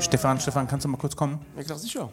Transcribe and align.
Stefan, 0.00 0.40
Stefan, 0.40 0.68
kannst 0.68 0.84
du 0.84 0.88
mal 0.88 0.96
kurz 0.96 1.16
kommen? 1.16 1.44
Ja, 1.56 1.62
klar, 1.64 1.78
sicher. 1.78 2.08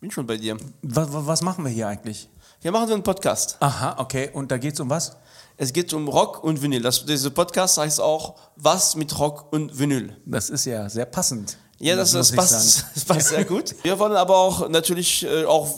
Bin 0.00 0.10
schon 0.10 0.26
bei 0.26 0.36
dir. 0.36 0.56
Was, 0.82 1.08
was 1.10 1.42
machen 1.42 1.64
wir 1.64 1.70
hier 1.70 1.88
eigentlich? 1.88 2.28
Hier 2.60 2.70
machen 2.70 2.88
wir 2.88 2.94
einen 2.94 3.02
Podcast. 3.02 3.56
Aha, 3.60 3.96
okay. 3.98 4.30
Und 4.32 4.52
da 4.52 4.58
geht 4.58 4.74
es 4.74 4.80
um 4.80 4.88
was? 4.88 5.16
Es 5.56 5.72
geht 5.72 5.92
um 5.92 6.06
Rock 6.08 6.44
und 6.44 6.62
Vinyl. 6.62 6.80
Das, 6.80 7.04
dieser 7.04 7.30
Podcast 7.30 7.78
heißt 7.78 8.00
auch 8.00 8.36
Was 8.54 8.94
mit 8.94 9.18
Rock 9.18 9.52
und 9.52 9.76
Vinyl. 9.76 10.16
Das 10.24 10.48
ist 10.48 10.64
ja 10.64 10.88
sehr 10.88 11.06
passend. 11.06 11.58
Ja, 11.80 11.96
das, 11.96 12.12
das, 12.12 12.30
passt, 12.32 12.86
das 12.94 13.04
passt 13.04 13.28
sehr 13.28 13.44
gut. 13.44 13.74
Wir 13.82 13.98
wollen 13.98 14.12
aber 14.12 14.36
auch 14.36 14.68
natürlich 14.68 15.24
äh, 15.24 15.44
auch 15.44 15.68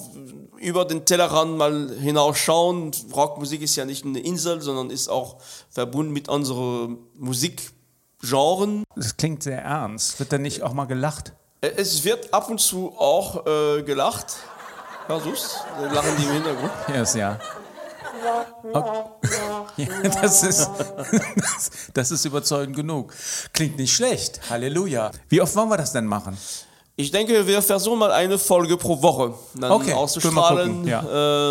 über 0.58 0.84
den 0.84 1.06
Tellerrand 1.06 1.56
mal 1.56 1.96
hinausschauen. 1.98 2.90
Rockmusik 3.14 3.62
ist 3.62 3.76
ja 3.76 3.86
nicht 3.86 4.04
eine 4.04 4.20
Insel, 4.20 4.60
sondern 4.60 4.90
ist 4.90 5.08
auch 5.08 5.38
verbunden 5.70 6.12
mit 6.12 6.28
unseren 6.28 6.98
Musikgenren. 8.22 8.84
Das 8.96 9.16
klingt 9.16 9.42
sehr 9.42 9.62
ernst. 9.62 10.18
Wird 10.18 10.32
da 10.32 10.38
nicht 10.38 10.62
auch 10.62 10.72
mal 10.72 10.86
gelacht? 10.86 11.32
Äh, 11.60 11.70
es 11.76 12.04
wird 12.04 12.32
ab 12.32 12.50
und 12.50 12.60
zu 12.60 12.94
auch 12.96 13.46
äh, 13.46 13.82
gelacht. 13.82 14.36
Versuch's. 15.06 15.56
Lachen 15.92 16.16
die 16.18 16.24
im 16.24 16.32
Hintergrund. 16.32 16.70
Yes, 16.94 17.14
ja. 17.14 17.38
Okay. 18.72 19.02
ja 19.76 20.08
das, 20.20 20.42
ist, 20.42 20.70
das 21.94 22.10
ist 22.10 22.24
überzeugend 22.26 22.76
genug. 22.76 23.14
Klingt 23.52 23.78
nicht 23.78 23.94
schlecht. 23.94 24.40
Halleluja. 24.50 25.10
Wie 25.28 25.40
oft 25.40 25.56
wollen 25.56 25.70
wir 25.70 25.78
das 25.78 25.92
denn 25.92 26.06
machen? 26.06 26.36
Ich 27.00 27.10
denke, 27.10 27.46
wir 27.46 27.62
versuchen 27.62 27.98
mal 27.98 28.12
eine 28.12 28.38
Folge 28.38 28.76
pro 28.76 29.00
Woche 29.02 29.34
dann 29.54 29.72
okay, 29.72 29.92
auszustrahlen. 29.92 30.86
Ja. 30.86 31.04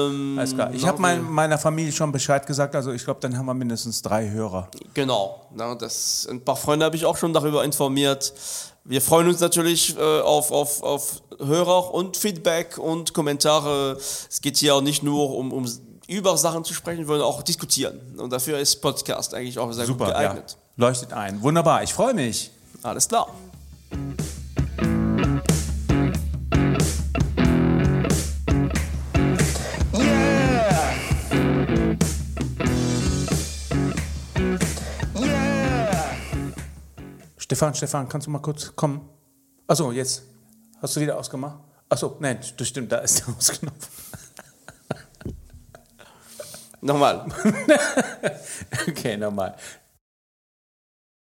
Ähm, 0.07 0.37
Alles 0.37 0.53
klar. 0.53 0.73
Ich 0.73 0.85
habe 0.85 1.01
mein, 1.01 1.23
meiner 1.23 1.57
Familie 1.57 1.91
schon 1.91 2.11
Bescheid 2.11 2.45
gesagt, 2.45 2.75
also 2.75 2.91
ich 2.91 3.03
glaube, 3.03 3.19
dann 3.21 3.37
haben 3.37 3.45
wir 3.45 3.53
mindestens 3.53 4.01
drei 4.01 4.29
Hörer. 4.29 4.69
Genau. 4.93 5.47
Ja, 5.57 5.75
das, 5.75 6.27
ein 6.29 6.43
paar 6.43 6.55
Freunde 6.55 6.85
habe 6.85 6.95
ich 6.95 7.05
auch 7.05 7.17
schon 7.17 7.33
darüber 7.33 7.63
informiert. 7.63 8.33
Wir 8.83 9.01
freuen 9.01 9.27
uns 9.27 9.39
natürlich 9.39 9.97
äh, 9.97 10.21
auf, 10.21 10.51
auf, 10.51 10.81
auf 10.83 11.21
Hörer 11.39 11.93
und 11.93 12.17
Feedback 12.17 12.77
und 12.77 13.13
Kommentare. 13.13 13.97
Es 13.99 14.41
geht 14.41 14.57
hier 14.57 14.75
auch 14.75 14.81
nicht 14.81 15.03
nur 15.03 15.35
um, 15.35 15.51
um 15.51 15.67
über 16.07 16.35
Sachen 16.37 16.63
zu 16.63 16.73
sprechen, 16.73 17.01
wir 17.01 17.07
wollen 17.07 17.21
auch 17.21 17.43
diskutieren. 17.43 17.99
Und 18.17 18.33
dafür 18.33 18.57
ist 18.57 18.81
Podcast 18.81 19.33
eigentlich 19.33 19.59
auch 19.59 19.71
sehr 19.71 19.85
Super, 19.85 20.05
gut 20.05 20.13
geeignet. 20.15 20.57
Ja. 20.57 20.87
Leuchtet 20.87 21.13
ein. 21.13 21.41
Wunderbar, 21.41 21.83
ich 21.83 21.93
freue 21.93 22.13
mich. 22.13 22.49
Alles 22.81 23.07
klar. 23.07 23.27
Stefan, 37.49 37.73
Stefan, 37.73 38.07
kannst 38.07 38.27
du 38.27 38.31
mal 38.31 38.43
kurz 38.43 38.75
kommen? 38.75 39.09
Achso, 39.65 39.91
jetzt. 39.91 40.21
Hast 40.83 40.95
du 40.95 41.01
wieder 41.01 41.17
ausgemacht? 41.17 41.57
Achso, 41.89 42.15
nein, 42.19 42.39
das 42.55 42.67
stimmt, 42.67 42.91
da 42.91 42.99
ist 42.99 43.25
der 43.25 43.35
Ausknopf. 43.35 43.89
Nochmal. 46.79 47.25
okay, 48.87 49.17
nochmal. 49.17 49.55